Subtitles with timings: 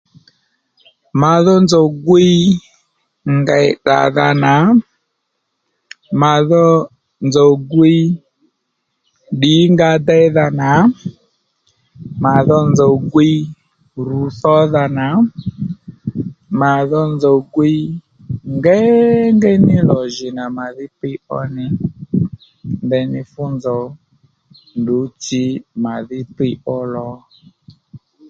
[1.21, 2.35] Mà dho nzòw gwiy
[3.43, 4.53] ngèy tdràdha nà
[6.21, 6.65] mà dho
[7.27, 8.01] nzòw gwiy
[9.37, 10.71] ddǐngǎ déydha nà
[12.23, 13.35] mà dho nzòw gwiy
[14.05, 15.07] rù thódha nà
[16.59, 17.77] mà dho nzòw gwiy
[18.57, 21.65] ngéyngéy ní lò jì nà màdhí thiy ó nì
[22.85, 23.83] ndèyní fú nzòw
[24.53, 25.43] fú ndrǔ tsǐ
[25.83, 27.09] màdhí thiy ó lò